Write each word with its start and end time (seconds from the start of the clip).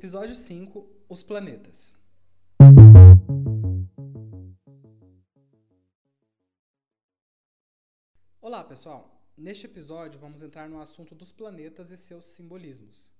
Episódio 0.00 0.34
5 0.34 0.88
Os 1.10 1.22
Planetas. 1.22 1.94
Olá, 8.40 8.64
pessoal! 8.64 9.22
Neste 9.36 9.66
episódio 9.66 10.18
vamos 10.18 10.42
entrar 10.42 10.70
no 10.70 10.80
assunto 10.80 11.14
dos 11.14 11.30
planetas 11.30 11.90
e 11.90 11.98
seus 11.98 12.24
simbolismos. 12.24 13.12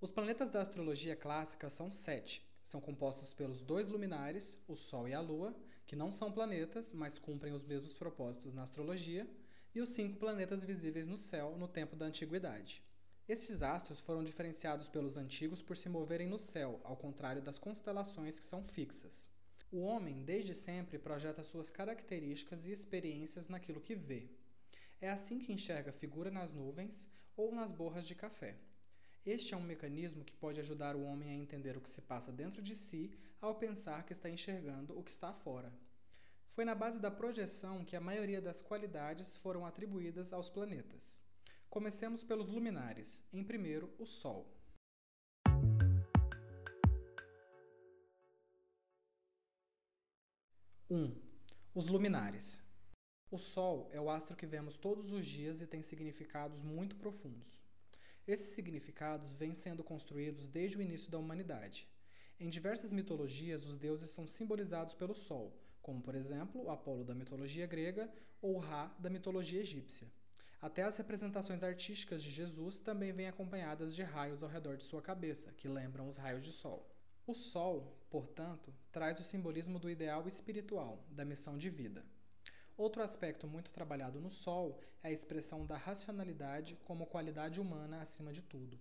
Os 0.00 0.12
planetas 0.12 0.48
da 0.48 0.60
astrologia 0.60 1.16
clássica 1.16 1.68
são 1.68 1.90
sete. 1.90 2.48
São 2.62 2.80
compostos 2.80 3.34
pelos 3.34 3.64
dois 3.64 3.88
luminares, 3.88 4.62
o 4.68 4.76
Sol 4.76 5.08
e 5.08 5.12
a 5.12 5.20
Lua, 5.20 5.56
que 5.88 5.96
não 5.96 6.12
são 6.12 6.30
planetas, 6.30 6.92
mas 6.92 7.18
cumprem 7.18 7.52
os 7.52 7.64
mesmos 7.64 7.94
propósitos 7.94 8.54
na 8.54 8.62
astrologia, 8.62 9.28
e 9.74 9.80
os 9.80 9.88
cinco 9.88 10.18
planetas 10.18 10.62
visíveis 10.62 11.08
no 11.08 11.18
céu 11.18 11.56
no 11.58 11.66
tempo 11.66 11.96
da 11.96 12.06
antiguidade. 12.06 12.86
Estes 13.28 13.60
astros 13.60 13.98
foram 13.98 14.22
diferenciados 14.22 14.88
pelos 14.88 15.16
antigos 15.16 15.60
por 15.60 15.76
se 15.76 15.88
moverem 15.88 16.28
no 16.28 16.38
céu, 16.38 16.80
ao 16.84 16.96
contrário 16.96 17.42
das 17.42 17.58
constelações 17.58 18.38
que 18.38 18.44
são 18.44 18.62
fixas. 18.62 19.28
O 19.72 19.80
homem, 19.80 20.22
desde 20.22 20.54
sempre, 20.54 20.96
projeta 20.96 21.42
suas 21.42 21.68
características 21.68 22.66
e 22.66 22.70
experiências 22.70 23.48
naquilo 23.48 23.80
que 23.80 23.96
vê. 23.96 24.30
É 25.00 25.10
assim 25.10 25.40
que 25.40 25.52
enxerga 25.52 25.92
figura 25.92 26.30
nas 26.30 26.54
nuvens 26.54 27.08
ou 27.36 27.52
nas 27.52 27.72
borras 27.72 28.06
de 28.06 28.14
café. 28.14 28.54
Este 29.24 29.54
é 29.54 29.56
um 29.56 29.62
mecanismo 29.62 30.24
que 30.24 30.36
pode 30.36 30.60
ajudar 30.60 30.94
o 30.94 31.02
homem 31.02 31.28
a 31.30 31.34
entender 31.34 31.76
o 31.76 31.80
que 31.80 31.90
se 31.90 32.00
passa 32.00 32.30
dentro 32.30 32.62
de 32.62 32.76
si 32.76 33.12
ao 33.40 33.56
pensar 33.56 34.04
que 34.04 34.12
está 34.12 34.30
enxergando 34.30 34.96
o 34.96 35.02
que 35.02 35.10
está 35.10 35.32
fora. 35.32 35.72
Foi 36.46 36.64
na 36.64 36.76
base 36.76 37.00
da 37.00 37.10
projeção 37.10 37.84
que 37.84 37.96
a 37.96 38.00
maioria 38.00 38.40
das 38.40 38.62
qualidades 38.62 39.36
foram 39.36 39.66
atribuídas 39.66 40.32
aos 40.32 40.48
planetas. 40.48 41.25
Comecemos 41.68 42.22
pelos 42.22 42.48
luminares. 42.48 43.22
Em 43.32 43.44
primeiro, 43.44 43.92
o 43.98 44.06
Sol. 44.06 44.46
Um, 50.88 51.14
os 51.74 51.88
luminares. 51.88 52.62
O 53.30 53.38
Sol 53.38 53.90
é 53.92 54.00
o 54.00 54.08
astro 54.08 54.36
que 54.36 54.46
vemos 54.46 54.78
todos 54.78 55.12
os 55.12 55.26
dias 55.26 55.60
e 55.60 55.66
tem 55.66 55.82
significados 55.82 56.62
muito 56.62 56.96
profundos. 56.96 57.62
Esses 58.26 58.54
significados 58.54 59.32
vêm 59.32 59.54
sendo 59.54 59.84
construídos 59.84 60.48
desde 60.48 60.78
o 60.78 60.82
início 60.82 61.10
da 61.10 61.18
humanidade. 61.18 61.88
Em 62.38 62.48
diversas 62.48 62.92
mitologias, 62.92 63.64
os 63.64 63.78
deuses 63.78 64.10
são 64.10 64.26
simbolizados 64.26 64.94
pelo 64.94 65.14
Sol, 65.14 65.58
como, 65.82 66.00
por 66.00 66.14
exemplo, 66.14 66.62
o 66.62 66.70
Apolo 66.70 67.04
da 67.04 67.14
mitologia 67.14 67.66
grega 67.66 68.10
ou 68.40 68.58
Ra 68.58 68.86
da 68.98 69.10
mitologia 69.10 69.60
egípcia. 69.60 70.10
Até 70.60 70.82
as 70.82 70.96
representações 70.96 71.62
artísticas 71.62 72.22
de 72.22 72.30
Jesus 72.30 72.78
também 72.78 73.12
vêm 73.12 73.28
acompanhadas 73.28 73.94
de 73.94 74.02
raios 74.02 74.42
ao 74.42 74.48
redor 74.48 74.76
de 74.76 74.84
sua 74.84 75.02
cabeça, 75.02 75.52
que 75.52 75.68
lembram 75.68 76.08
os 76.08 76.16
raios 76.16 76.44
de 76.44 76.52
sol. 76.52 76.90
O 77.26 77.34
sol, 77.34 77.96
portanto, 78.08 78.72
traz 78.92 79.18
o 79.20 79.24
simbolismo 79.24 79.78
do 79.78 79.90
ideal 79.90 80.26
espiritual, 80.26 81.04
da 81.10 81.24
missão 81.24 81.58
de 81.58 81.68
vida. 81.68 82.04
Outro 82.76 83.02
aspecto 83.02 83.46
muito 83.48 83.72
trabalhado 83.72 84.20
no 84.20 84.28
Sol 84.28 84.78
é 85.02 85.08
a 85.08 85.10
expressão 85.10 85.64
da 85.64 85.78
racionalidade 85.78 86.78
como 86.84 87.06
qualidade 87.06 87.58
humana 87.58 88.02
acima 88.02 88.34
de 88.34 88.42
tudo. 88.42 88.78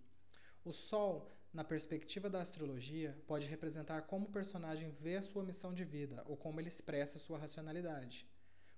O 0.65 0.73
Sol, 0.73 1.31
na 1.53 1.63
perspectiva 1.63 2.29
da 2.29 2.41
astrologia, 2.41 3.17
pode 3.25 3.47
representar 3.47 4.01
como 4.01 4.25
o 4.25 4.31
personagem 4.31 4.91
vê 4.91 5.15
a 5.15 5.21
sua 5.21 5.43
missão 5.43 5.73
de 5.73 5.85
vida 5.85 6.21
ou 6.25 6.35
como 6.35 6.59
ele 6.59 6.67
expressa 6.67 7.17
sua 7.17 7.37
racionalidade. 7.37 8.27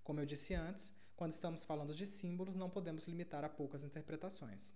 Como 0.03 0.19
eu 0.19 0.25
disse 0.25 0.53
antes, 0.53 0.93
quando 1.17 1.31
estamos 1.31 1.65
falando 1.65 1.95
de 1.95 2.05
símbolos, 2.05 2.55
não 2.55 2.69
podemos 2.69 3.07
limitar 3.07 3.43
a 3.43 3.49
poucas 3.49 3.83
interpretações. 3.83 4.71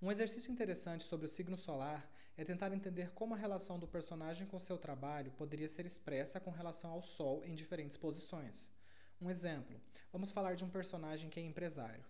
Um 0.00 0.10
exercício 0.10 0.50
interessante 0.50 1.04
sobre 1.04 1.26
o 1.26 1.28
signo 1.28 1.58
solar 1.58 2.10
é 2.38 2.44
tentar 2.44 2.72
entender 2.72 3.12
como 3.12 3.34
a 3.34 3.36
relação 3.36 3.78
do 3.78 3.86
personagem 3.86 4.46
com 4.46 4.58
seu 4.58 4.78
trabalho 4.78 5.30
poderia 5.32 5.68
ser 5.68 5.84
expressa 5.84 6.40
com 6.40 6.50
relação 6.50 6.90
ao 6.90 7.02
Sol 7.02 7.44
em 7.44 7.54
diferentes 7.54 7.98
posições. 7.98 8.70
Um 9.20 9.30
exemplo: 9.30 9.78
vamos 10.10 10.30
falar 10.30 10.56
de 10.56 10.64
um 10.64 10.70
personagem 10.70 11.28
que 11.28 11.38
é 11.38 11.42
empresário. 11.42 12.04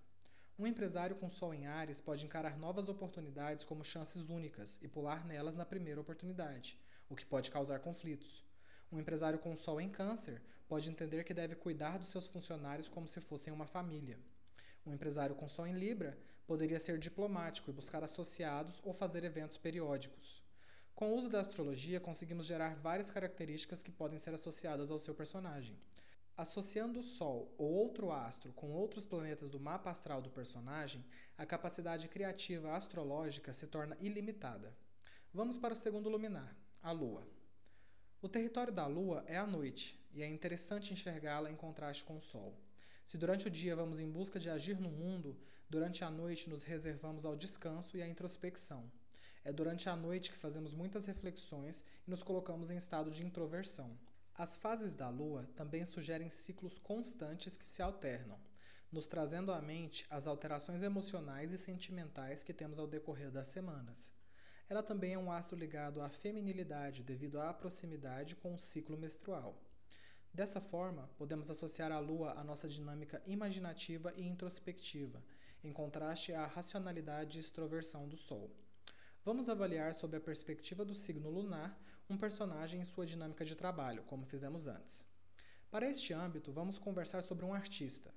Um 0.57 0.67
empresário 0.67 1.17
com 1.17 1.29
Sol 1.29 1.53
em 1.53 1.67
Ares 1.67 2.01
pode 2.01 2.25
encarar 2.25 2.57
novas 2.57 2.89
oportunidades 2.89 3.65
como 3.65 3.85
chances 3.85 4.31
únicas 4.31 4.79
e 4.81 4.87
pular 4.87 5.25
nelas 5.25 5.57
na 5.57 5.67
primeira 5.67 6.01
oportunidade, 6.01 6.81
o 7.09 7.17
que 7.17 7.27
pode 7.27 7.51
causar 7.51 7.81
conflitos. 7.81 8.45
Um 8.91 9.01
empresário 9.01 9.41
com 9.41 9.57
Sol 9.57 9.81
em 9.81 9.91
Câncer 9.91 10.41
pode 10.69 10.91
entender 10.91 11.25
que 11.25 11.35
deve 11.35 11.55
cuidar 11.55 11.99
dos 11.99 12.09
seus 12.09 12.27
funcionários 12.27 12.89
como 12.89 13.09
se 13.09 13.21
fossem 13.21 13.53
uma 13.53 13.67
família. 13.67 14.19
Um 14.85 14.93
empresário 14.93 15.35
com 15.35 15.49
Sol 15.49 15.67
em 15.67 15.73
Libra 15.73 16.17
poderia 16.47 16.79
ser 16.79 16.99
diplomático 16.99 17.71
e 17.71 17.73
buscar 17.73 18.05
associados 18.05 18.81
ou 18.85 18.93
fazer 18.93 19.25
eventos 19.25 19.59
periódicos. 19.59 20.43
Com 20.95 21.13
o 21.13 21.17
uso 21.17 21.29
da 21.29 21.41
astrologia, 21.41 22.01
conseguimos 22.01 22.47
gerar 22.47 22.77
várias 22.77 23.11
características 23.11 23.83
que 23.83 23.93
podem 23.93 24.19
ser 24.19 24.33
associadas 24.33 24.91
ao 24.91 24.99
seu 24.99 25.15
personagem. 25.15 25.77
Associando 26.37 27.01
o 27.01 27.03
Sol 27.03 27.53
ou 27.59 27.71
outro 27.73 28.13
astro 28.13 28.53
com 28.53 28.71
outros 28.71 29.05
planetas 29.05 29.51
do 29.51 29.59
mapa 29.59 29.91
astral 29.91 30.23
do 30.23 30.31
personagem, 30.31 31.05
a 31.37 31.45
capacidade 31.45 32.09
criativa 32.09 32.75
astrológica 32.77 33.53
se 33.53 33.67
torna 33.67 33.97
ilimitada. 34.01 34.75
Vamos 35.35 35.59
para 35.59 35.75
o 35.75 35.77
segundo 35.77 36.09
luminar, 36.09 36.57
a 36.83 36.93
Lua. 36.93 37.36
O 38.23 38.29
território 38.29 38.73
da 38.73 38.87
Lua 38.87 39.23
é 39.27 39.37
a 39.37 39.47
noite, 39.47 40.01
e 40.15 40.23
é 40.23 40.27
interessante 40.27 40.93
enxergá-la 40.93 41.51
em 41.51 41.55
contraste 41.55 42.03
com 42.03 42.17
o 42.17 42.21
Sol. 42.21 42.59
Se 43.05 43.19
durante 43.19 43.47
o 43.47 43.51
dia 43.51 43.77
vamos 43.77 44.01
em 44.01 44.11
busca 44.11 44.41
de 44.41 44.49
agir 44.49 44.81
no 44.81 44.91
mundo, 44.91 45.39
durante 45.69 46.03
a 46.03 46.11
noite 46.11 46.49
nos 46.49 46.63
reservamos 46.63 47.27
ao 47.27 47.37
descanso 47.37 47.97
e 47.97 48.03
à 48.03 48.09
introspecção. 48.09 48.91
É 49.45 49.53
durante 49.53 49.89
a 49.89 49.95
noite 49.95 50.33
que 50.33 50.39
fazemos 50.39 50.75
muitas 50.75 51.05
reflexões 51.05 51.85
e 52.07 52.11
nos 52.11 52.23
colocamos 52.23 52.71
em 52.71 52.77
estado 52.79 53.11
de 53.11 53.23
introversão. 53.23 53.97
As 54.35 54.57
fases 54.57 54.95
da 54.95 55.09
Lua 55.11 55.49
também 55.55 55.85
sugerem 55.85 56.31
ciclos 56.31 56.79
constantes 56.79 57.57
que 57.57 57.67
se 57.67 57.83
alternam, 57.83 58.41
nos 58.91 59.07
trazendo 59.07 59.53
à 59.53 59.61
mente 59.61 60.07
as 60.09 60.27
alterações 60.27 60.83
emocionais 60.83 61.53
e 61.53 61.59
sentimentais 61.59 62.43
que 62.43 62.55
temos 62.55 62.79
ao 62.79 62.87
decorrer 62.87 63.31
das 63.31 63.49
semanas. 63.49 64.11
Ela 64.69 64.83
também 64.83 65.13
é 65.15 65.19
um 65.19 65.31
astro 65.31 65.57
ligado 65.57 66.01
à 66.01 66.09
feminilidade 66.09 67.05
devido 67.05 67.41
à 67.41 67.55
proximidade 67.55 68.35
com 68.35 68.53
o 68.53 68.59
ciclo 68.59 68.97
menstrual. 68.97 69.57
Dessa 70.35 70.61
forma, 70.61 71.09
podemos 71.17 71.49
associar 71.51 71.93
a 71.93 72.01
Lua 72.01 72.33
à 72.33 72.43
nossa 72.43 72.69
dinâmica 72.69 73.23
imaginativa 73.27 74.13
e 74.17 74.27
introspectiva, 74.27 75.23
em 75.63 75.73
contraste 75.73 76.33
à 76.33 76.47
racionalidade 76.47 77.39
e 77.39 77.41
extroversão 77.41 78.09
do 78.09 78.17
Sol. 78.17 78.51
Vamos 79.25 79.49
avaliar, 79.49 79.95
sob 79.95 80.17
a 80.17 80.21
perspectiva 80.21 80.85
do 80.85 80.95
signo 80.95 81.31
lunar, 81.31 81.81
um 82.11 82.19
personagem 82.19 82.81
em 82.81 82.85
sua 82.85 83.07
dinâmica 83.07 83.45
de 83.45 83.55
trabalho, 83.55 84.03
como 84.03 84.25
fizemos 84.25 84.67
antes. 84.67 85.07
Para 85.71 85.89
este 85.89 86.13
âmbito, 86.13 86.53
vamos 86.53 86.77
conversar 86.79 87.23
sobre 87.23 87.45
um 87.45 87.55
artista. 87.55 88.13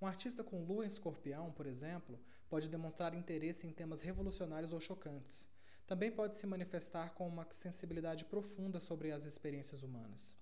Um 0.00 0.06
artista 0.06 0.44
com 0.44 0.62
lua 0.62 0.84
em 0.84 0.88
escorpião, 0.88 1.50
por 1.52 1.66
exemplo, 1.66 2.20
pode 2.50 2.68
demonstrar 2.68 3.14
interesse 3.14 3.66
em 3.66 3.72
temas 3.72 4.02
revolucionários 4.02 4.72
ou 4.72 4.80
chocantes. 4.80 5.48
Também 5.86 6.10
pode 6.10 6.36
se 6.36 6.46
manifestar 6.46 7.10
com 7.14 7.28
uma 7.28 7.46
sensibilidade 7.50 8.24
profunda 8.24 8.80
sobre 8.80 9.12
as 9.12 9.24
experiências 9.24 9.82
humanas. 9.82 10.36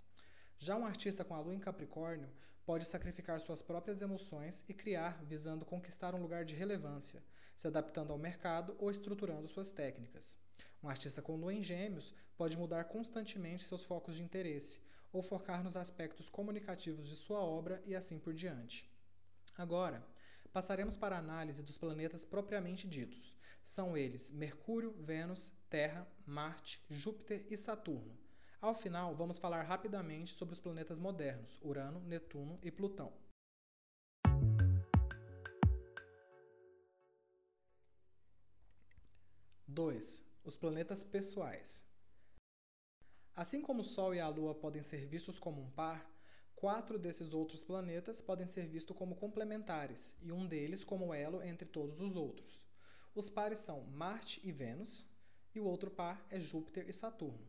Já 0.59 0.77
um 0.77 0.87
artista 0.87 1.25
com 1.25 1.35
a 1.35 1.41
lua 1.41 1.55
em 1.55 1.61
Capricórnio 1.61 2.31
pode 2.65 2.87
sacrificar 2.87 3.39
suas 3.41 3.61
próprias 3.61 4.01
emoções 4.01 4.65
e 4.69 4.73
criar 4.73 5.23
visando 5.23 5.67
conquistar 5.67 6.15
um 6.15 6.23
lugar 6.23 6.45
de 6.47 6.55
relevância, 6.55 7.23
se 7.55 7.69
adaptando 7.69 8.13
ao 8.13 8.19
mercado 8.19 8.75
ou 8.79 8.91
estruturando 8.91 9.47
suas 9.47 9.71
técnicas. 9.71 10.39
Um 10.83 10.89
artista 10.89 11.21
com 11.21 11.37
lua 11.37 11.53
em 11.53 11.63
Gêmeos 11.63 12.15
pode 12.37 12.57
mudar 12.57 12.85
constantemente 12.85 13.65
seus 13.65 13.85
focos 13.85 14.17
de 14.17 14.23
interesse 14.23 14.81
ou 15.13 15.23
focar 15.23 15.63
nos 15.63 15.77
aspectos 15.77 16.31
comunicativos 16.31 17.07
de 17.07 17.17
sua 17.17 17.39
obra 17.41 17.83
e 17.85 17.95
assim 17.95 18.19
por 18.19 18.33
diante. 18.33 18.91
Agora, 19.57 20.05
passaremos 20.55 20.97
para 20.97 21.17
a 21.17 21.19
análise 21.19 21.65
dos 21.65 21.77
planetas 21.77 22.25
propriamente 22.25 22.87
ditos. 22.87 23.37
São 23.61 23.97
eles 23.97 24.31
Mercúrio, 24.31 24.93
Vênus, 24.93 25.53
Terra, 25.69 26.07
Marte, 26.25 26.81
Júpiter 26.89 27.45
e 27.51 27.57
Saturno. 27.57 28.17
Ao 28.61 28.73
final, 28.73 29.17
vamos 29.17 29.37
falar 29.37 29.63
rapidamente 29.63 30.33
sobre 30.33 30.55
os 30.55 30.61
planetas 30.61 30.97
modernos, 30.97 31.59
Urano, 31.61 31.99
Netuno 32.05 32.61
e 32.63 32.71
Plutão. 32.71 33.13
2. 39.67 40.25
Os 40.45 40.55
planetas 40.55 41.03
pessoais. 41.03 41.85
Assim 43.35 43.61
como 43.61 43.81
o 43.81 43.85
Sol 43.85 44.15
e 44.15 44.21
a 44.21 44.29
Lua 44.29 44.55
podem 44.55 44.85
ser 44.85 45.05
vistos 45.05 45.41
como 45.41 45.61
um 45.61 45.71
par, 45.73 46.09
quatro 46.65 46.99
desses 46.99 47.35
outros 47.35 47.63
planetas 47.63 48.23
podem 48.23 48.47
ser 48.47 48.67
vistos 48.67 48.97
como 48.97 49.17
complementares 49.17 50.17
e 50.23 50.33
um 50.33 50.47
deles 50.47 50.83
como 50.83 51.13
elo 51.13 51.43
entre 51.43 51.69
todos 51.69 52.01
os 52.01 52.17
outros. 52.17 52.65
Os 53.15 53.29
pares 53.29 53.59
são 53.59 53.83
Marte 53.83 54.41
e 54.43 54.51
Vênus, 54.51 55.07
e 55.55 55.61
o 55.61 55.67
outro 55.67 55.91
par 55.91 56.27
é 56.31 56.41
Júpiter 56.41 56.89
e 56.89 56.93
Saturno. 56.95 57.47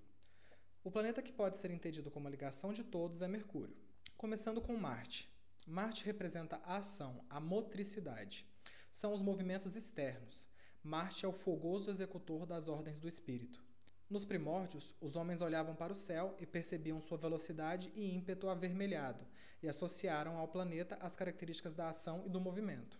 O 0.83 0.91
planeta 0.91 1.21
que 1.21 1.31
pode 1.31 1.56
ser 1.56 1.71
entendido 1.71 2.12
como 2.12 2.27
a 2.27 2.29
ligação 2.29 2.73
de 2.73 2.83
todos 2.83 3.21
é 3.21 3.27
Mercúrio. 3.29 3.77
Começando 4.17 4.62
com 4.62 4.75
Marte. 4.75 5.33
Marte 5.65 6.03
representa 6.03 6.57
a 6.65 6.75
ação, 6.75 7.23
a 7.29 7.39
motricidade. 7.39 8.45
São 8.91 9.13
os 9.13 9.21
movimentos 9.21 9.77
externos. 9.77 10.50
Marte 10.83 11.25
é 11.25 11.29
o 11.29 11.31
fogoso 11.31 11.89
executor 11.89 12.45
das 12.45 12.67
ordens 12.67 13.00
do 13.00 13.07
espírito. 13.07 13.64
Nos 14.07 14.23
primórdios, 14.23 14.93
os 15.01 15.15
homens 15.15 15.41
olhavam 15.41 15.75
para 15.75 15.91
o 15.91 15.95
céu 15.95 16.35
e 16.39 16.45
percebiam 16.45 17.01
sua 17.01 17.17
velocidade 17.17 17.91
e 17.95 18.13
ímpeto 18.15 18.47
avermelhado, 18.47 19.25
e 19.63 19.67
associaram 19.67 20.37
ao 20.37 20.47
planeta 20.47 20.95
as 21.01 21.15
características 21.15 21.73
da 21.73 21.89
ação 21.89 22.23
e 22.25 22.29
do 22.29 22.39
movimento. 22.39 22.99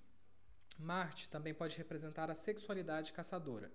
Marte 0.80 1.30
também 1.30 1.54
pode 1.54 1.78
representar 1.78 2.32
a 2.32 2.36
sexualidade 2.36 3.14
caçadora. 3.14 3.72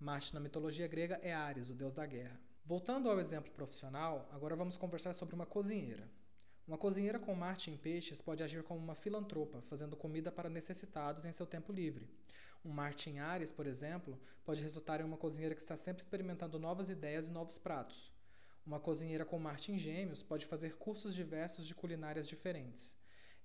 Marte 0.00 0.34
na 0.34 0.40
mitologia 0.40 0.88
grega 0.88 1.20
é 1.22 1.32
Ares, 1.32 1.70
o 1.70 1.74
deus 1.74 1.94
da 1.94 2.04
guerra. 2.04 2.40
Voltando 2.64 3.08
ao 3.08 3.20
exemplo 3.20 3.52
profissional, 3.52 4.28
agora 4.32 4.56
vamos 4.56 4.76
conversar 4.76 5.12
sobre 5.12 5.36
uma 5.36 5.46
cozinheira. 5.46 6.10
Uma 6.66 6.76
cozinheira 6.76 7.18
com 7.18 7.34
Marte 7.34 7.70
em 7.70 7.76
peixes 7.76 8.20
pode 8.20 8.42
agir 8.42 8.62
como 8.62 8.78
uma 8.78 8.94
filantropa, 8.94 9.62
fazendo 9.62 9.96
comida 9.96 10.30
para 10.30 10.50
necessitados 10.50 11.24
em 11.24 11.32
seu 11.32 11.46
tempo 11.46 11.72
livre. 11.72 12.10
Um 12.64 12.70
Marte 12.70 13.08
em 13.08 13.20
Ares, 13.20 13.52
por 13.52 13.66
exemplo, 13.66 14.18
pode 14.44 14.62
resultar 14.62 15.00
em 15.00 15.04
uma 15.04 15.16
cozinheira 15.16 15.54
que 15.54 15.60
está 15.60 15.76
sempre 15.76 16.02
experimentando 16.02 16.58
novas 16.58 16.90
ideias 16.90 17.28
e 17.28 17.30
novos 17.30 17.58
pratos. 17.58 18.12
Uma 18.66 18.80
cozinheira 18.80 19.24
com 19.24 19.38
Marte 19.38 19.72
em 19.72 19.78
Gêmeos 19.78 20.22
pode 20.22 20.44
fazer 20.44 20.76
cursos 20.76 21.14
diversos 21.14 21.66
de 21.66 21.74
culinárias 21.74 22.28
diferentes. 22.28 22.96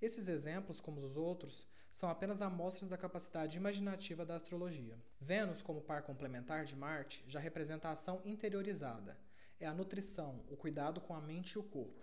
Esses 0.01 0.27
exemplos, 0.27 0.81
como 0.81 0.99
os 0.99 1.15
outros, 1.15 1.67
são 1.91 2.09
apenas 2.09 2.41
amostras 2.41 2.89
da 2.89 2.97
capacidade 2.97 3.55
imaginativa 3.55 4.25
da 4.25 4.35
astrologia. 4.35 4.97
Vênus, 5.21 5.61
como 5.61 5.81
par 5.81 6.01
complementar 6.01 6.65
de 6.65 6.75
Marte, 6.75 7.23
já 7.27 7.39
representa 7.39 7.87
a 7.87 7.91
ação 7.91 8.21
interiorizada. 8.25 9.17
É 9.59 9.67
a 9.67 9.73
nutrição, 9.73 10.43
o 10.49 10.57
cuidado 10.57 10.99
com 10.99 11.13
a 11.13 11.21
mente 11.21 11.53
e 11.53 11.59
o 11.59 11.63
corpo. 11.63 12.01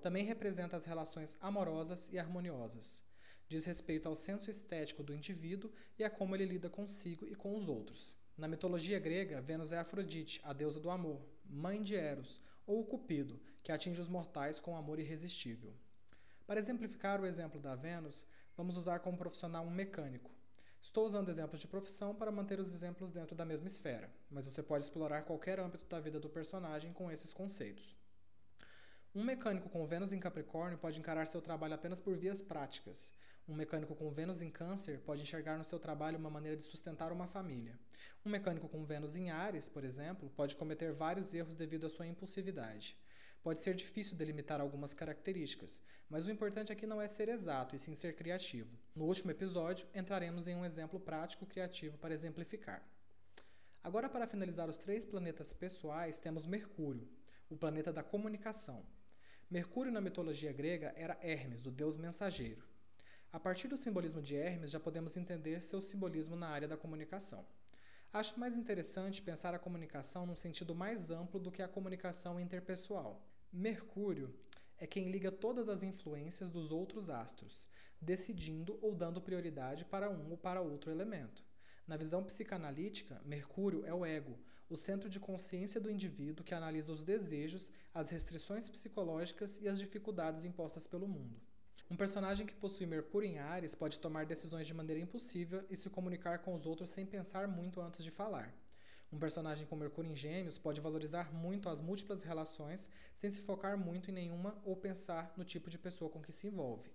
Também 0.00 0.24
representa 0.24 0.76
as 0.76 0.84
relações 0.84 1.36
amorosas 1.40 2.08
e 2.12 2.18
harmoniosas 2.18 3.04
diz 3.48 3.64
respeito 3.64 4.08
ao 4.08 4.16
senso 4.16 4.50
estético 4.50 5.02
do 5.02 5.14
indivíduo 5.14 5.70
e 5.98 6.04
a 6.04 6.10
como 6.10 6.34
ele 6.34 6.44
lida 6.44 6.70
consigo 6.70 7.26
e 7.26 7.34
com 7.34 7.54
os 7.54 7.68
outros. 7.68 8.16
Na 8.36 8.48
mitologia 8.48 8.98
grega, 8.98 9.40
Vênus 9.40 9.72
é 9.72 9.78
Afrodite, 9.78 10.40
a 10.42 10.52
deusa 10.52 10.80
do 10.80 10.90
amor, 10.90 11.20
mãe 11.44 11.82
de 11.82 11.94
Eros, 11.94 12.40
ou 12.66 12.80
o 12.80 12.84
Cupido, 12.84 13.40
que 13.62 13.70
atinge 13.70 14.00
os 14.00 14.08
mortais 14.08 14.58
com 14.58 14.76
amor 14.76 14.98
irresistível. 14.98 15.74
Para 16.46 16.58
exemplificar 16.58 17.20
o 17.20 17.26
exemplo 17.26 17.60
da 17.60 17.74
Vênus, 17.74 18.26
vamos 18.56 18.76
usar 18.76 19.00
como 19.00 19.18
profissional 19.18 19.64
um 19.64 19.70
mecânico. 19.70 20.30
Estou 20.80 21.06
usando 21.06 21.28
exemplos 21.28 21.60
de 21.60 21.68
profissão 21.68 22.14
para 22.14 22.32
manter 22.32 22.58
os 22.58 22.74
exemplos 22.74 23.12
dentro 23.12 23.36
da 23.36 23.44
mesma 23.44 23.68
esfera, 23.68 24.12
mas 24.28 24.46
você 24.46 24.62
pode 24.62 24.84
explorar 24.84 25.22
qualquer 25.22 25.60
âmbito 25.60 25.84
da 25.86 26.00
vida 26.00 26.18
do 26.18 26.28
personagem 26.28 26.92
com 26.92 27.10
esses 27.10 27.32
conceitos. 27.32 27.96
Um 29.14 29.22
mecânico 29.22 29.68
com 29.68 29.86
Vênus 29.86 30.12
em 30.12 30.18
Capricórnio 30.18 30.78
pode 30.78 30.98
encarar 30.98 31.26
seu 31.26 31.40
trabalho 31.40 31.74
apenas 31.74 32.00
por 32.00 32.16
vias 32.16 32.42
práticas, 32.42 33.12
um 33.48 33.54
mecânico 33.54 33.94
com 33.96 34.10
Vênus 34.10 34.40
em 34.40 34.50
Câncer 34.50 35.00
pode 35.00 35.22
enxergar 35.22 35.58
no 35.58 35.64
seu 35.64 35.78
trabalho 35.78 36.18
uma 36.18 36.30
maneira 36.30 36.56
de 36.56 36.62
sustentar 36.62 37.10
uma 37.10 37.26
família. 37.26 37.76
Um 38.24 38.30
mecânico 38.30 38.68
com 38.68 38.84
Vênus 38.84 39.16
em 39.16 39.30
Ares, 39.30 39.68
por 39.68 39.84
exemplo, 39.84 40.30
pode 40.36 40.54
cometer 40.54 40.92
vários 40.92 41.34
erros 41.34 41.54
devido 41.54 41.86
à 41.86 41.90
sua 41.90 42.06
impulsividade. 42.06 42.96
Pode 43.42 43.60
ser 43.60 43.74
difícil 43.74 44.16
delimitar 44.16 44.60
algumas 44.60 44.94
características, 44.94 45.82
mas 46.08 46.26
o 46.26 46.30
importante 46.30 46.70
aqui 46.70 46.86
não 46.86 47.02
é 47.02 47.08
ser 47.08 47.28
exato, 47.28 47.74
e 47.74 47.78
sim 47.80 47.96
ser 47.96 48.14
criativo. 48.14 48.78
No 48.94 49.04
último 49.04 49.32
episódio, 49.32 49.88
entraremos 49.92 50.46
em 50.46 50.54
um 50.54 50.64
exemplo 50.64 51.00
prático 51.00 51.44
criativo 51.44 51.98
para 51.98 52.14
exemplificar. 52.14 52.80
Agora, 53.82 54.08
para 54.08 54.28
finalizar 54.28 54.70
os 54.70 54.76
três 54.76 55.04
planetas 55.04 55.52
pessoais, 55.52 56.20
temos 56.20 56.46
Mercúrio, 56.46 57.08
o 57.50 57.56
planeta 57.56 57.92
da 57.92 58.04
comunicação. 58.04 58.86
Mercúrio 59.50 59.90
na 59.90 60.00
mitologia 60.00 60.52
grega 60.52 60.94
era 60.96 61.18
Hermes, 61.20 61.66
o 61.66 61.72
deus 61.72 61.96
mensageiro. 61.96 62.71
A 63.32 63.40
partir 63.40 63.66
do 63.66 63.78
simbolismo 63.78 64.20
de 64.20 64.36
Hermes, 64.36 64.70
já 64.70 64.78
podemos 64.78 65.16
entender 65.16 65.62
seu 65.62 65.80
simbolismo 65.80 66.36
na 66.36 66.48
área 66.48 66.68
da 66.68 66.76
comunicação. 66.76 67.46
Acho 68.12 68.38
mais 68.38 68.54
interessante 68.54 69.22
pensar 69.22 69.54
a 69.54 69.58
comunicação 69.58 70.26
num 70.26 70.36
sentido 70.36 70.74
mais 70.74 71.10
amplo 71.10 71.40
do 71.40 71.50
que 71.50 71.62
a 71.62 71.68
comunicação 71.68 72.38
interpessoal. 72.38 73.26
Mercúrio 73.50 74.34
é 74.76 74.86
quem 74.86 75.10
liga 75.10 75.32
todas 75.32 75.70
as 75.70 75.82
influências 75.82 76.50
dos 76.50 76.70
outros 76.72 77.08
astros, 77.08 77.66
decidindo 77.98 78.78
ou 78.82 78.94
dando 78.94 79.18
prioridade 79.18 79.86
para 79.86 80.10
um 80.10 80.32
ou 80.32 80.36
para 80.36 80.60
outro 80.60 80.90
elemento. 80.90 81.42
Na 81.86 81.96
visão 81.96 82.22
psicanalítica, 82.22 83.22
Mercúrio 83.24 83.82
é 83.86 83.94
o 83.94 84.04
ego, 84.04 84.38
o 84.68 84.76
centro 84.76 85.08
de 85.08 85.18
consciência 85.18 85.80
do 85.80 85.90
indivíduo 85.90 86.44
que 86.44 86.54
analisa 86.54 86.92
os 86.92 87.02
desejos, 87.02 87.72
as 87.94 88.10
restrições 88.10 88.68
psicológicas 88.68 89.58
e 89.62 89.68
as 89.68 89.78
dificuldades 89.78 90.44
impostas 90.44 90.86
pelo 90.86 91.08
mundo. 91.08 91.40
Um 91.92 91.96
personagem 91.96 92.46
que 92.46 92.54
possui 92.54 92.86
Mercúrio 92.86 93.28
em 93.28 93.38
Ares 93.38 93.74
pode 93.74 93.98
tomar 93.98 94.24
decisões 94.24 94.66
de 94.66 94.72
maneira 94.72 94.98
impulsiva 94.98 95.62
e 95.68 95.76
se 95.76 95.90
comunicar 95.90 96.38
com 96.38 96.54
os 96.54 96.64
outros 96.64 96.88
sem 96.88 97.04
pensar 97.04 97.46
muito 97.46 97.82
antes 97.82 98.02
de 98.02 98.10
falar. 98.10 98.50
Um 99.12 99.18
personagem 99.18 99.66
com 99.66 99.76
Mercúrio 99.76 100.10
em 100.10 100.16
Gêmeos 100.16 100.56
pode 100.56 100.80
valorizar 100.80 101.34
muito 101.34 101.68
as 101.68 101.82
múltiplas 101.82 102.22
relações 102.22 102.88
sem 103.14 103.28
se 103.28 103.42
focar 103.42 103.76
muito 103.76 104.10
em 104.10 104.14
nenhuma 104.14 104.58
ou 104.64 104.74
pensar 104.74 105.34
no 105.36 105.44
tipo 105.44 105.68
de 105.68 105.78
pessoa 105.78 106.10
com 106.10 106.22
que 106.22 106.32
se 106.32 106.46
envolve. 106.46 106.90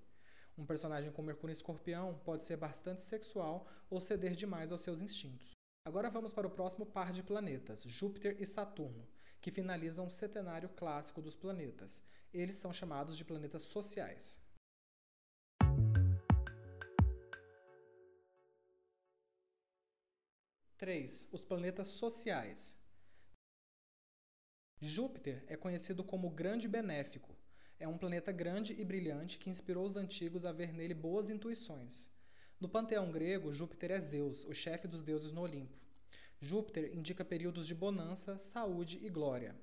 Um 0.57 0.65
personagem 0.65 1.11
com 1.11 1.21
Mercúrio 1.21 1.51
em 1.51 1.55
Escorpião 1.55 2.19
pode 2.25 2.43
ser 2.43 2.57
bastante 2.57 3.03
sexual 3.03 3.67
ou 3.91 4.01
ceder 4.01 4.33
demais 4.33 4.71
aos 4.71 4.81
seus 4.81 4.99
instintos. 4.99 5.51
Agora 5.85 6.09
vamos 6.09 6.33
para 6.33 6.47
o 6.47 6.51
próximo 6.51 6.87
par 6.87 7.13
de 7.13 7.21
planetas, 7.21 7.83
Júpiter 7.83 8.35
e 8.39 8.47
Saturno, 8.47 9.07
que 9.39 9.51
finalizam 9.51 10.07
o 10.07 10.09
setenário 10.09 10.69
clássico 10.69 11.21
dos 11.21 11.35
planetas. 11.35 12.01
Eles 12.33 12.55
são 12.55 12.73
chamados 12.73 13.15
de 13.15 13.23
planetas 13.23 13.61
sociais. 13.61 14.46
3. 20.77 21.29
Os 21.31 21.43
planetas 21.43 21.87
sociais. 21.87 22.77
Júpiter 24.79 25.43
é 25.47 25.57
conhecido 25.57 26.03
como 26.03 26.29
grande 26.29 26.67
benéfico. 26.67 27.35
É 27.79 27.87
um 27.87 27.97
planeta 27.97 28.31
grande 28.31 28.79
e 28.79 28.85
brilhante 28.85 29.39
que 29.39 29.49
inspirou 29.49 29.83
os 29.83 29.97
antigos 29.97 30.45
a 30.45 30.51
ver 30.51 30.71
nele 30.71 30.93
boas 30.93 31.31
intuições. 31.31 32.11
No 32.59 32.69
panteão 32.69 33.11
grego, 33.11 33.51
Júpiter 33.51 33.89
é 33.89 33.99
Zeus, 33.99 34.45
o 34.45 34.53
chefe 34.53 34.87
dos 34.87 35.01
deuses 35.01 35.31
no 35.31 35.41
Olimpo. 35.41 35.75
Júpiter 36.39 36.95
indica 36.95 37.25
períodos 37.25 37.65
de 37.65 37.73
bonança, 37.73 38.37
saúde 38.37 38.99
e 39.01 39.09
glória. 39.09 39.55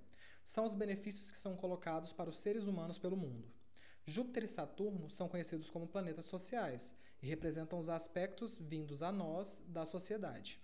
São 0.45 0.65
os 0.65 0.75
benefícios 0.75 1.31
que 1.31 1.39
são 1.39 1.55
colocados 1.55 2.13
para 2.13 2.29
os 2.29 2.39
seres 2.39 2.67
humanos 2.67 2.99
pelo 2.99 3.17
mundo. 3.17 3.49
Júpiter 4.05 4.43
e 4.43 4.49
Saturno 4.49 5.09
são 5.09 5.29
conhecidos 5.29 5.71
como 5.71 5.87
planetas 5.87 6.27
sociais 6.27 6.93
e 7.23 7.27
representam 7.29 7.79
os 7.79 7.89
aspectos 7.89 8.59
vindos 8.59 9.01
a 9.01 9.13
nós 9.13 9.63
da 9.69 9.85
sociedade. 9.85 10.64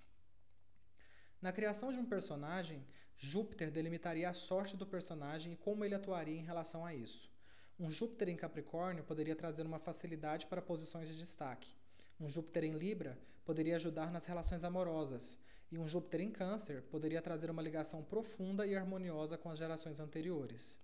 Na 1.41 1.53
criação 1.53 1.91
de 1.91 1.99
um 1.99 2.05
personagem, 2.05 2.85
Júpiter 3.17 3.71
delimitaria 3.71 4.29
a 4.29 4.35
sorte 4.35 4.77
do 4.77 4.87
personagem 4.87 5.53
e 5.55 5.57
como 5.57 5.85
ele 5.85 5.95
atuaria 5.95 6.37
em 6.39 6.45
relação 6.45 6.85
a 6.85 6.95
isso. 6.95 7.31
Um 7.79 7.91
Júpiter 7.91 8.29
em 8.29 8.37
Capricórnio 8.37 9.05
poderia 9.05 9.35
trazer 9.35 9.65
uma 9.65 9.79
facilidade 9.79 10.47
para 10.47 10.61
posições 10.61 11.09
de 11.09 11.17
destaque. 11.17 11.75
Um 12.21 12.29
Júpiter 12.29 12.65
em 12.65 12.75
Libra 12.75 13.19
poderia 13.43 13.77
ajudar 13.77 14.11
nas 14.13 14.27
relações 14.27 14.65
amorosas, 14.65 15.39
e 15.73 15.79
um 15.79 15.89
Júpiter 15.89 16.21
em 16.21 16.31
Câncer 16.31 16.83
poderia 16.83 17.23
trazer 17.23 17.51
uma 17.51 17.63
ligação 17.63 18.03
profunda 18.03 18.67
e 18.67 18.77
harmoniosa 18.77 19.39
com 19.39 19.49
as 19.51 19.59
gerações 19.59 19.99
anteriores. 19.99 20.79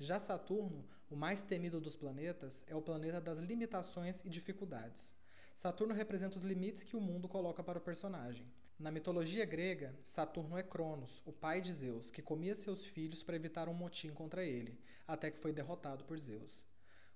Já 0.00 0.18
Saturno, 0.18 0.84
o 1.08 1.14
mais 1.14 1.40
temido 1.40 1.80
dos 1.80 1.94
planetas, 1.94 2.64
é 2.66 2.74
o 2.74 2.82
planeta 2.82 3.20
das 3.20 3.38
limitações 3.38 4.24
e 4.24 4.28
dificuldades. 4.28 5.14
Saturno 5.54 5.94
representa 5.94 6.36
os 6.36 6.42
limites 6.42 6.82
que 6.82 6.96
o 6.96 7.00
mundo 7.00 7.28
coloca 7.28 7.62
para 7.62 7.78
o 7.78 7.82
personagem. 7.82 8.46
Na 8.76 8.90
mitologia 8.90 9.44
grega, 9.44 9.96
Saturno 10.02 10.58
é 10.58 10.62
Cronos, 10.62 11.22
o 11.24 11.32
pai 11.32 11.60
de 11.60 11.72
Zeus, 11.72 12.10
que 12.10 12.20
comia 12.20 12.56
seus 12.56 12.84
filhos 12.84 13.22
para 13.22 13.36
evitar 13.36 13.68
um 13.68 13.74
motim 13.74 14.12
contra 14.12 14.44
ele, 14.44 14.76
até 15.06 15.30
que 15.30 15.38
foi 15.38 15.52
derrotado 15.52 16.04
por 16.04 16.18
Zeus. 16.18 16.64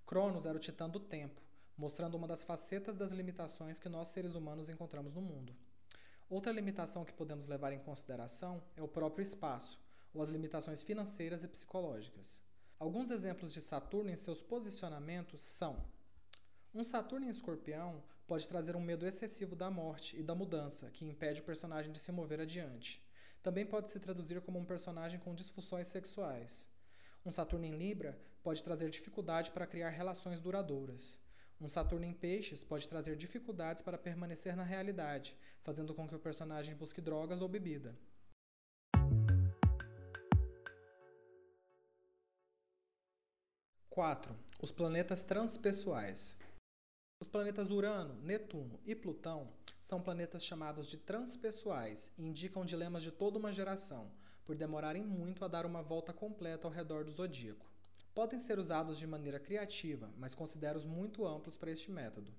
Cronos 0.06 0.46
era 0.46 0.56
o 0.56 0.60
titã 0.60 0.88
do 0.88 1.00
tempo, 1.00 1.42
mostrando 1.76 2.14
uma 2.16 2.28
das 2.28 2.42
facetas 2.42 2.96
das 2.96 3.10
limitações 3.10 3.80
que 3.80 3.88
nós 3.88 4.08
seres 4.08 4.36
humanos 4.36 4.68
encontramos 4.68 5.14
no 5.14 5.20
mundo. 5.20 5.54
Outra 6.30 6.52
limitação 6.52 7.04
que 7.04 7.12
podemos 7.12 7.48
levar 7.48 7.72
em 7.72 7.80
consideração 7.80 8.62
é 8.76 8.82
o 8.82 8.88
próprio 8.88 9.22
espaço, 9.24 9.80
ou 10.14 10.22
as 10.22 10.30
limitações 10.30 10.82
financeiras 10.82 11.42
e 11.42 11.48
psicológicas. 11.48 12.40
Alguns 12.78 13.10
exemplos 13.10 13.52
de 13.52 13.60
Saturno 13.60 14.10
em 14.10 14.16
seus 14.16 14.40
posicionamentos 14.40 15.40
são: 15.40 15.84
um 16.72 16.84
Saturno 16.84 17.26
em 17.26 17.30
Escorpião 17.30 18.02
pode 18.28 18.46
trazer 18.46 18.76
um 18.76 18.80
medo 18.80 19.06
excessivo 19.06 19.56
da 19.56 19.70
morte 19.70 20.14
e 20.14 20.22
da 20.22 20.34
mudança, 20.34 20.90
que 20.90 21.06
impede 21.06 21.40
o 21.40 21.44
personagem 21.44 21.90
de 21.90 21.98
se 21.98 22.12
mover 22.12 22.38
adiante. 22.38 23.02
Também 23.42 23.64
pode 23.64 23.90
se 23.90 23.98
traduzir 23.98 24.42
como 24.42 24.58
um 24.58 24.66
personagem 24.66 25.18
com 25.18 25.34
disfunções 25.34 25.88
sexuais. 25.88 26.68
Um 27.24 27.32
Saturno 27.32 27.64
em 27.64 27.76
Libra 27.78 28.20
pode 28.42 28.62
trazer 28.62 28.90
dificuldade 28.90 29.50
para 29.50 29.66
criar 29.66 29.88
relações 29.88 30.42
duradouras. 30.42 31.18
Um 31.58 31.70
Saturno 31.70 32.04
em 32.04 32.12
Peixes 32.12 32.62
pode 32.62 32.86
trazer 32.86 33.16
dificuldades 33.16 33.82
para 33.82 33.96
permanecer 33.96 34.54
na 34.54 34.62
realidade, 34.62 35.34
fazendo 35.62 35.94
com 35.94 36.06
que 36.06 36.14
o 36.14 36.20
personagem 36.20 36.76
busque 36.76 37.00
drogas 37.00 37.40
ou 37.40 37.48
bebida. 37.48 37.96
Quatro. 43.88 44.36
Os 44.60 44.70
planetas 44.70 45.22
transpessoais. 45.22 46.36
Os 47.20 47.26
planetas 47.26 47.72
Urano, 47.72 48.14
Netuno 48.22 48.78
e 48.86 48.94
Plutão 48.94 49.52
são 49.80 50.00
planetas 50.00 50.44
chamados 50.44 50.88
de 50.88 50.96
transpessoais 50.96 52.12
e 52.16 52.24
indicam 52.24 52.64
dilemas 52.64 53.02
de 53.02 53.10
toda 53.10 53.40
uma 53.40 53.52
geração, 53.52 54.08
por 54.44 54.54
demorarem 54.54 55.04
muito 55.04 55.44
a 55.44 55.48
dar 55.48 55.66
uma 55.66 55.82
volta 55.82 56.12
completa 56.12 56.68
ao 56.68 56.72
redor 56.72 57.02
do 57.02 57.10
zodíaco. 57.10 57.68
Podem 58.14 58.38
ser 58.38 58.56
usados 58.56 58.96
de 58.96 59.04
maneira 59.04 59.40
criativa, 59.40 60.08
mas 60.16 60.32
considero-os 60.32 60.86
muito 60.86 61.26
amplos 61.26 61.56
para 61.56 61.72
este 61.72 61.90
método. 61.90 62.32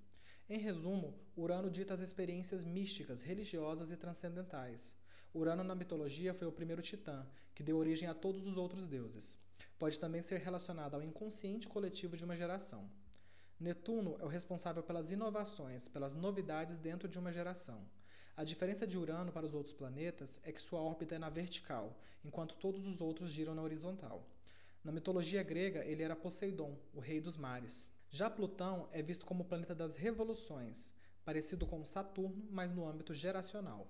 Em 0.50 0.57
resumo, 0.57 1.13
Urano 1.36 1.69
dita 1.69 1.93
as 1.93 2.00
experiências 2.00 2.63
místicas, 2.63 3.21
religiosas 3.21 3.91
e 3.91 3.98
transcendentais. 3.98 4.95
Urano 5.33 5.63
na 5.63 5.75
mitologia 5.75 6.33
foi 6.33 6.48
o 6.48 6.53
primeiro 6.53 6.81
titã, 6.81 7.27
que 7.53 7.63
deu 7.63 7.75
origem 7.75 8.07
a 8.07 8.13
todos 8.13 8.48
os 8.48 8.55
outros 8.55 8.88
deuses. 8.88 9.38
Pode 9.77 10.00
também 10.00 10.21
ser 10.21 10.39
relacionado 10.39 10.95
ao 10.95 11.03
inconsciente 11.03 11.67
coletivo 11.67 12.15
de 12.15 12.24
uma 12.24 12.38
geração. 12.38 12.89
Netuno 13.60 14.16
é 14.22 14.24
o 14.24 14.30
responsável 14.30 14.82
pelas 14.82 15.12
inovações, 15.12 15.89
pelas 15.89 16.13
novidades 16.13 16.78
dentro 16.78 17.10
de 17.10 17.20
uma 17.20 17.30
geração. 17.30 17.82
A 18.38 18.46
diferença 18.46 18.88
de 18.88 18.98
Urano 18.98 19.34
para 19.34 19.46
os 19.46 19.54
outros 19.54 19.74
planetas 19.74 20.39
é 20.44 20.51
que 20.54 20.62
sua 20.62 20.80
órbita 20.80 21.16
é 21.16 21.20
na 21.20 21.30
vertical, 21.30 21.94
enquanto 22.24 22.56
todos 22.56 22.88
os 22.88 23.01
outros 23.01 23.30
giram 23.30 23.54
na 23.54 23.62
horizontal. 23.62 24.25
Na 24.82 24.94
mitologia 24.94 25.44
grega, 25.44 25.84
ele 25.84 26.01
era 26.01 26.16
Poseidon, 26.16 26.74
o 26.94 27.01
rei 27.01 27.20
dos 27.20 27.36
mares. 27.36 27.89
Já 28.10 28.30
Plutão 28.30 28.88
é 28.94 29.01
visto 29.01 29.25
como 29.25 29.44
o 29.44 29.46
planeta 29.46 29.75
das 29.75 29.98
revoluções, 29.98 30.94
parecido 31.25 31.68
com 31.68 31.84
Saturno, 31.84 32.48
mas 32.50 32.72
no 32.72 32.88
âmbito 32.88 33.13
geracional. 33.13 33.88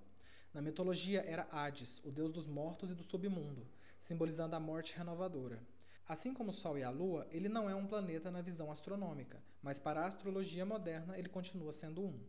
Na 0.52 0.60
mitologia 0.60 1.22
era 1.24 1.46
Hades, 1.48 2.02
o 2.04 2.10
deus 2.10 2.32
dos 2.32 2.48
mortos 2.48 2.90
e 2.90 2.94
do 2.94 3.04
submundo, 3.04 3.64
simbolizando 4.00 4.56
a 4.56 4.60
morte 4.60 4.96
renovadora. 4.96 5.62
Assim 6.10 6.34
como 6.34 6.50
o 6.50 6.52
Sol 6.52 6.76
e 6.76 6.82
a 6.82 6.90
Lua, 6.90 7.24
ele 7.30 7.48
não 7.48 7.70
é 7.70 7.74
um 7.76 7.86
planeta 7.86 8.32
na 8.32 8.42
visão 8.42 8.68
astronômica, 8.68 9.40
mas 9.62 9.78
para 9.78 10.00
a 10.00 10.06
astrologia 10.08 10.66
moderna 10.66 11.16
ele 11.16 11.28
continua 11.28 11.70
sendo 11.70 12.02
um. 12.02 12.20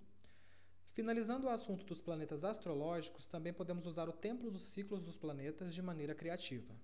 Finalizando 0.94 1.48
o 1.48 1.50
assunto 1.50 1.84
dos 1.84 2.00
planetas 2.00 2.44
astrológicos, 2.44 3.26
também 3.26 3.52
podemos 3.52 3.88
usar 3.88 4.08
o 4.08 4.14
templo 4.14 4.52
dos 4.52 4.68
ciclos 4.68 5.04
dos 5.04 5.18
planetas 5.18 5.74
de 5.74 5.82
maneira 5.82 6.14
criativa. 6.14 6.76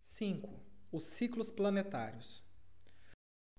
Cinco. 0.00 0.60
Os 0.90 1.04
ciclos 1.04 1.52
planetários. 1.52 2.44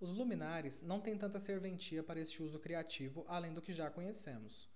Os 0.02 0.10
luminares 0.10 0.82
não 0.82 1.00
têm 1.00 1.18
tanta 1.18 1.40
serventia 1.40 2.04
para 2.04 2.20
este 2.20 2.44
uso 2.44 2.60
criativo, 2.60 3.24
além 3.30 3.54
do 3.54 3.62
que 3.62 3.72
já 3.72 3.90
conhecemos. 3.90 4.75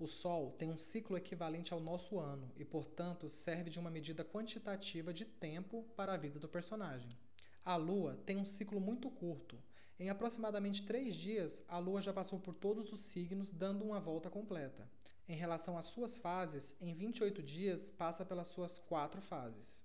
O 0.00 0.06
Sol 0.06 0.52
tem 0.52 0.70
um 0.70 0.78
ciclo 0.78 1.14
equivalente 1.14 1.74
ao 1.74 1.78
nosso 1.78 2.18
ano 2.18 2.50
e, 2.56 2.64
portanto, 2.64 3.28
serve 3.28 3.68
de 3.68 3.78
uma 3.78 3.90
medida 3.90 4.24
quantitativa 4.24 5.12
de 5.12 5.26
tempo 5.26 5.84
para 5.94 6.14
a 6.14 6.16
vida 6.16 6.38
do 6.38 6.48
personagem. 6.48 7.14
A 7.62 7.76
Lua 7.76 8.18
tem 8.24 8.38
um 8.38 8.46
ciclo 8.46 8.80
muito 8.80 9.10
curto. 9.10 9.58
Em 9.98 10.08
aproximadamente 10.08 10.86
três 10.86 11.14
dias, 11.14 11.62
a 11.68 11.76
Lua 11.76 12.00
já 12.00 12.14
passou 12.14 12.40
por 12.40 12.54
todos 12.54 12.90
os 12.90 13.02
signos, 13.02 13.50
dando 13.50 13.84
uma 13.84 14.00
volta 14.00 14.30
completa. 14.30 14.88
Em 15.28 15.36
relação 15.36 15.76
às 15.76 15.84
suas 15.84 16.16
fases, 16.16 16.74
em 16.80 16.94
28 16.94 17.42
dias 17.42 17.90
passa 17.90 18.24
pelas 18.24 18.48
suas 18.48 18.78
quatro 18.78 19.20
fases. 19.20 19.84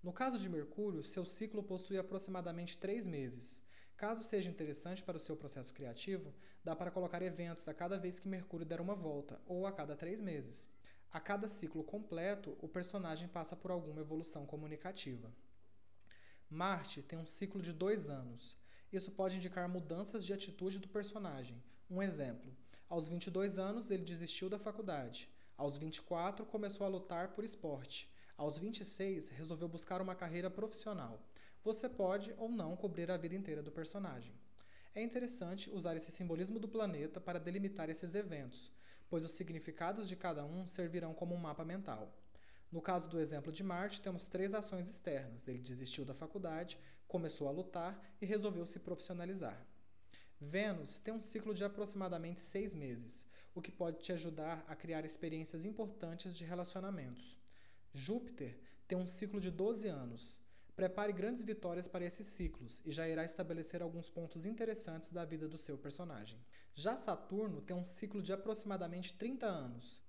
No 0.00 0.12
caso 0.12 0.38
de 0.38 0.48
Mercúrio, 0.48 1.02
seu 1.02 1.24
ciclo 1.24 1.64
possui 1.64 1.98
aproximadamente 1.98 2.78
três 2.78 3.08
meses. 3.08 3.60
Caso 3.96 4.22
seja 4.22 4.50
interessante 4.50 5.02
para 5.02 5.16
o 5.16 5.20
seu 5.20 5.36
processo 5.36 5.72
criativo, 5.72 6.34
dá 6.64 6.74
para 6.74 6.90
colocar 6.90 7.22
eventos 7.22 7.68
a 7.68 7.74
cada 7.74 7.98
vez 7.98 8.18
que 8.18 8.28
Mercúrio 8.28 8.66
der 8.66 8.80
uma 8.80 8.94
volta, 8.94 9.40
ou 9.46 9.66
a 9.66 9.72
cada 9.72 9.94
três 9.94 10.20
meses. 10.20 10.68
A 11.12 11.20
cada 11.20 11.46
ciclo 11.46 11.84
completo, 11.84 12.56
o 12.60 12.68
personagem 12.68 13.28
passa 13.28 13.54
por 13.54 13.70
alguma 13.70 14.00
evolução 14.00 14.46
comunicativa. 14.46 15.30
Marte 16.48 17.02
tem 17.02 17.18
um 17.18 17.26
ciclo 17.26 17.62
de 17.62 17.72
dois 17.72 18.08
anos. 18.08 18.56
Isso 18.92 19.10
pode 19.12 19.36
indicar 19.36 19.68
mudanças 19.68 20.24
de 20.24 20.32
atitude 20.32 20.78
do 20.78 20.88
personagem. 20.88 21.62
Um 21.90 22.02
exemplo: 22.02 22.54
aos 22.88 23.08
22 23.08 23.58
anos, 23.58 23.90
ele 23.90 24.04
desistiu 24.04 24.50
da 24.50 24.58
faculdade. 24.58 25.30
Aos 25.56 25.78
24, 25.78 26.44
começou 26.44 26.86
a 26.86 26.90
lutar 26.90 27.28
por 27.28 27.44
esporte. 27.44 28.10
Aos 28.36 28.58
26, 28.58 29.30
resolveu 29.30 29.68
buscar 29.68 30.02
uma 30.02 30.14
carreira 30.14 30.50
profissional 30.50 31.22
você 31.64 31.88
pode 31.88 32.34
ou 32.36 32.48
não 32.48 32.76
cobrir 32.76 33.10
a 33.10 33.16
vida 33.16 33.34
inteira 33.34 33.62
do 33.62 33.70
personagem. 33.70 34.34
É 34.94 35.02
interessante 35.02 35.70
usar 35.70 35.96
esse 35.96 36.10
simbolismo 36.10 36.58
do 36.58 36.68
planeta 36.68 37.20
para 37.20 37.40
delimitar 37.40 37.88
esses 37.88 38.14
eventos, 38.14 38.70
pois 39.08 39.24
os 39.24 39.32
significados 39.32 40.08
de 40.08 40.16
cada 40.16 40.44
um 40.44 40.66
servirão 40.66 41.14
como 41.14 41.34
um 41.34 41.38
mapa 41.38 41.64
mental. 41.64 42.12
No 42.70 42.80
caso 42.80 43.08
do 43.08 43.20
exemplo 43.20 43.52
de 43.52 43.62
Marte, 43.62 44.00
temos 44.00 44.26
três 44.26 44.54
ações 44.54 44.88
externas. 44.88 45.46
Ele 45.46 45.58
desistiu 45.58 46.04
da 46.04 46.14
faculdade, 46.14 46.78
começou 47.06 47.46
a 47.46 47.50
lutar 47.50 48.16
e 48.20 48.26
resolveu 48.26 48.64
se 48.66 48.80
profissionalizar. 48.80 49.66
Vênus 50.40 50.98
tem 50.98 51.14
um 51.14 51.20
ciclo 51.20 51.54
de 51.54 51.64
aproximadamente 51.64 52.40
seis 52.40 52.74
meses, 52.74 53.26
o 53.54 53.62
que 53.62 53.70
pode 53.70 54.00
te 54.00 54.12
ajudar 54.12 54.64
a 54.66 54.74
criar 54.74 55.04
experiências 55.04 55.64
importantes 55.64 56.34
de 56.34 56.44
relacionamentos. 56.44 57.38
Júpiter 57.92 58.58
tem 58.88 58.98
um 58.98 59.06
ciclo 59.06 59.40
de 59.40 59.50
12 59.50 59.88
anos. 59.88 60.41
Prepare 60.74 61.12
grandes 61.12 61.42
vitórias 61.42 61.86
para 61.86 62.04
esses 62.04 62.26
ciclos 62.26 62.80
e 62.84 62.90
já 62.90 63.06
irá 63.06 63.24
estabelecer 63.24 63.82
alguns 63.82 64.08
pontos 64.08 64.46
interessantes 64.46 65.10
da 65.10 65.24
vida 65.24 65.46
do 65.46 65.58
seu 65.58 65.76
personagem. 65.76 66.40
Já 66.74 66.96
Saturno 66.96 67.60
tem 67.60 67.76
um 67.76 67.84
ciclo 67.84 68.22
de 68.22 68.32
aproximadamente 68.32 69.12
30 69.14 69.46
anos. 69.46 70.02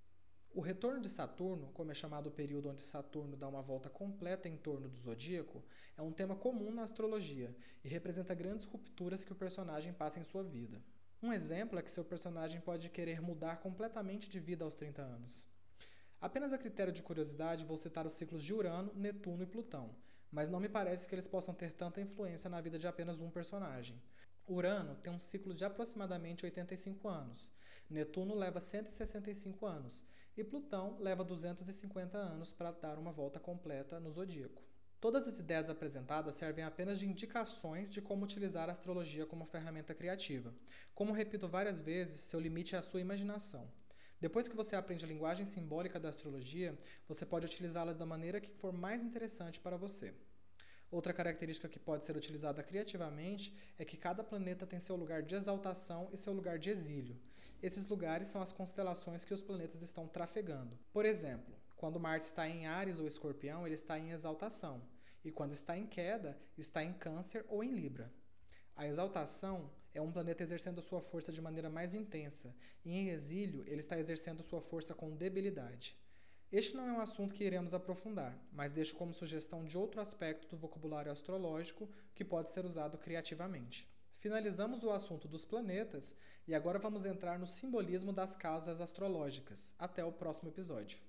O 0.56 0.62
retorno 0.62 1.02
de 1.02 1.10
Saturno, 1.10 1.72
como 1.74 1.92
é 1.92 1.96
chamado 1.96 2.28
o 2.28 2.32
período 2.32 2.70
onde 2.70 2.82
Saturno 2.82 3.36
dá 3.36 3.48
uma 3.48 3.62
volta 3.62 3.90
completa 3.90 4.48
em 4.48 4.56
torno 4.56 4.88
do 4.88 4.96
zodíaco, 4.96 5.64
é 5.98 6.02
um 6.02 6.12
tema 6.12 6.36
comum 6.36 6.72
na 6.72 6.84
astrologia 6.84 7.56
e 7.84 7.90
representa 7.90 8.36
grandes 8.36 8.64
rupturas 8.64 9.24
que 9.26 9.34
o 9.34 9.36
personagem 9.36 9.92
passa 9.92 10.20
em 10.20 10.24
sua 10.24 10.44
vida. 10.44 10.82
Um 11.22 11.34
exemplo 11.34 11.80
é 11.80 11.82
que 11.82 11.92
seu 11.92 12.06
personagem 12.06 12.62
pode 12.62 12.90
querer 12.90 13.20
mudar 13.20 13.58
completamente 13.58 14.30
de 14.30 14.40
vida 14.40 14.64
aos 14.64 14.76
30 14.76 15.02
anos. 15.02 15.48
Apenas 16.22 16.54
a 16.54 16.58
critério 16.58 16.94
de 16.94 17.02
curiosidade, 17.02 17.66
vou 17.66 17.78
citar 17.78 18.06
os 18.06 18.14
ciclos 18.14 18.44
de 18.44 18.54
Urano, 18.54 18.94
Netuno 18.94 19.44
e 19.44 19.48
Plutão, 19.48 19.96
mas 20.34 20.50
não 20.50 20.60
me 20.60 20.68
parece 20.68 21.08
que 21.08 21.16
eles 21.16 21.28
possam 21.28 21.54
ter 21.54 21.72
tanta 21.72 22.02
influência 22.02 22.50
na 22.50 22.60
vida 22.60 22.78
de 22.78 22.88
apenas 22.88 23.22
um 23.22 23.30
personagem. 23.30 24.02
Urano 24.50 24.96
tem 24.96 25.14
um 25.14 25.20
ciclo 25.20 25.54
de 25.54 25.64
aproximadamente 25.64 26.44
85 26.44 27.08
anos, 27.08 27.50
Netuno 27.90 28.34
leva 28.34 28.60
165 28.60 29.66
anos 29.66 30.04
e 30.36 30.44
Plutão 30.44 30.98
leva 31.00 31.24
250 31.24 32.18
anos 32.18 32.52
para 32.52 32.72
dar 32.72 32.98
uma 32.98 33.12
volta 33.12 33.40
completa 33.40 34.00
no 34.00 34.12
zodíaco. 34.12 34.64
Todas 35.00 35.28
as 35.28 35.38
ideias 35.38 35.70
apresentadas 35.70 36.36
servem 36.36 36.64
apenas 36.64 36.98
de 36.98 37.06
indicações 37.06 37.90
de 37.90 38.02
como 38.02 38.24
utilizar 38.24 38.70
a 38.70 38.72
astrologia 38.72 39.26
como 39.26 39.46
ferramenta 39.46 39.94
criativa. 39.94 40.54
Como 40.96 41.14
repito 41.14 41.48
várias 41.48 41.80
vezes, 41.80 42.22
seu 42.22 42.40
limite 42.40 42.74
é 42.74 42.80
a 42.80 42.82
sua 42.82 43.02
imaginação. 43.02 43.70
Depois 44.24 44.48
que 44.48 44.56
você 44.56 44.74
aprende 44.78 45.04
a 45.04 45.08
linguagem 45.10 45.46
simbólica 45.46 46.00
da 46.00 46.08
astrologia, 46.08 46.80
você 47.06 47.26
pode 47.26 47.46
utilizá-la 47.46 47.92
da 47.92 48.06
maneira 48.06 48.40
que 48.40 48.50
for 48.50 48.72
mais 48.72 49.04
interessante 49.04 49.60
para 49.60 49.76
você. 49.76 50.14
Outra 50.90 51.12
característica 51.12 51.68
que 51.68 51.78
pode 51.78 52.06
ser 52.06 52.16
utilizada 52.16 52.64
criativamente 52.64 53.54
é 53.78 53.84
que 53.84 53.98
cada 53.98 54.24
planeta 54.24 54.66
tem 54.66 54.80
seu 54.80 54.96
lugar 54.96 55.24
de 55.24 55.36
exaltação 55.36 56.08
e 56.10 56.16
seu 56.16 56.32
lugar 56.32 56.58
de 56.58 56.70
exílio. 56.70 57.20
Esses 57.62 57.86
lugares 57.86 58.30
são 58.30 58.42
as 58.42 58.54
constelações 58.54 59.26
que 59.26 59.34
os 59.34 59.42
planetas 59.42 59.82
estão 59.82 60.08
trafegando. 60.08 60.80
Por 60.94 61.04
exemplo, 61.04 61.54
quando 61.76 62.00
Marte 62.00 62.26
está 62.26 62.48
em 62.48 62.66
Ares 62.66 63.00
ou 63.00 63.06
Escorpião, 63.06 63.66
ele 63.66 63.76
está 63.76 64.00
em 64.00 64.12
exaltação, 64.12 64.82
e 65.22 65.34
quando 65.34 65.52
está 65.52 65.78
em 65.78 65.86
queda, 65.86 66.40
está 66.58 66.82
em 66.82 66.94
Câncer 66.94 67.44
ou 67.50 67.62
em 67.62 67.76
Libra. 67.76 68.10
A 68.74 68.88
exaltação 68.88 69.70
é 69.94 70.02
um 70.02 70.12
planeta 70.12 70.44
exercendo 70.44 70.82
sua 70.82 71.02
força 71.02 71.32
de 71.32 71.42
maneira 71.42 71.70
mais 71.70 71.94
intensa, 71.94 72.56
e 72.84 72.92
em 72.92 73.10
exílio 73.10 73.64
ele 73.68 73.80
está 73.80 73.98
exercendo 73.98 74.44
sua 74.44 74.62
força 74.62 74.94
com 74.94 75.16
debilidade. 75.16 75.98
Este 76.52 76.76
não 76.76 76.88
é 76.88 76.94
um 76.94 77.02
assunto 77.02 77.34
que 77.34 77.44
iremos 77.44 77.74
aprofundar, 77.74 78.38
mas 78.52 78.72
deixo 78.72 78.96
como 78.96 79.14
sugestão 79.14 79.66
de 79.66 79.78
outro 79.78 80.00
aspecto 80.00 80.48
do 80.48 80.56
vocabulário 80.56 81.12
astrológico 81.12 81.90
que 82.14 82.24
pode 82.24 82.52
ser 82.52 82.64
usado 82.66 82.98
criativamente. 82.98 83.90
Finalizamos 84.18 84.84
o 84.84 84.92
assunto 84.92 85.28
dos 85.28 85.44
planetas 85.44 86.16
e 86.48 86.54
agora 86.54 86.80
vamos 86.80 87.06
entrar 87.06 87.38
no 87.40 87.48
simbolismo 87.48 88.14
das 88.14 88.36
casas 88.36 88.80
astrológicas. 88.80 89.74
Até 89.78 90.06
o 90.06 90.12
próximo 90.12 90.50
episódio. 90.50 91.00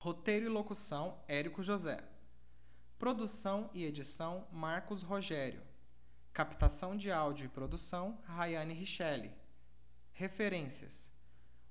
Roteiro 0.00 0.46
e 0.46 0.48
locução: 0.48 1.22
Érico 1.28 1.62
José. 1.62 1.98
Produção 2.98 3.70
e 3.72 3.84
edição: 3.84 4.44
Marcos 4.50 5.04
Rogério. 5.04 5.62
Captação 6.32 6.96
de 6.96 7.12
áudio 7.12 7.46
e 7.46 7.48
produção: 7.48 8.18
Rayane 8.24 8.74
Richelli. 8.74 9.30
Referências: 10.10 11.12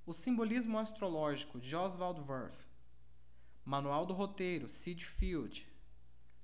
O 0.06 0.14
Simbolismo 0.14 0.80
Astrológico 0.80 1.60
de 1.60 1.76
Oswald 1.76 2.22
Wirth. 2.22 2.66
Manual 3.66 4.06
do 4.06 4.14
Roteiro: 4.14 4.70
Sid 4.70 5.06
Field. 5.06 5.68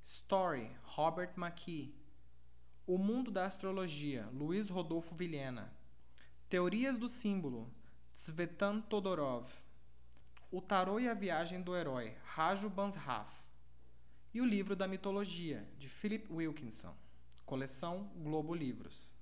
Story: 0.04 0.70
Robert 0.84 1.32
McKee. 1.38 1.96
O 2.86 2.98
Mundo 2.98 3.32
da 3.32 3.46
Astrologia: 3.46 4.28
Luiz 4.34 4.70
Rodolfo 4.70 5.16
Vilhena. 5.16 5.74
Teorias 6.50 6.98
do 6.98 7.08
Símbolo: 7.08 7.74
Tsvetan 8.14 8.82
Todorov. 8.82 9.48
O 10.52 10.62
Tarô 10.62 11.00
e 11.00 11.08
a 11.08 11.14
Viagem 11.14 11.62
do 11.62 11.74
Herói, 11.74 12.18
Raju 12.26 12.70
Bansraf. 12.70 13.43
E 14.34 14.42
o 14.42 14.46
Livro 14.46 14.76
da 14.76 14.88
Mitologia, 14.88 15.64
de 15.78 15.88
Philip 15.88 16.34
Wilkinson. 16.34 16.96
Coleção 17.46 18.12
Globo 18.16 18.56
Livros. 18.56 19.14